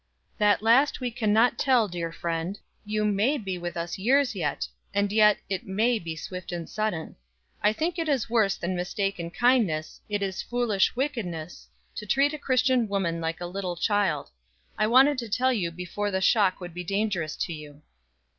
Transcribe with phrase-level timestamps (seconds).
[0.39, 2.57] "That last we can not tell, dear friend.
[2.83, 7.15] You may be with us years yet, and it may be swift and sudden.
[7.61, 12.39] I think it is worse than mistaken kindness, it is foolish wickedness, to treat a
[12.39, 14.31] Christian woman like a little child.
[14.75, 17.83] I wanted to tell you before the shock would be dangerous to you."